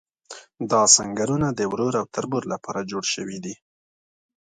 [0.71, 3.55] دا سنګرونه د ورور او تربور لپاره جوړ شوي دي.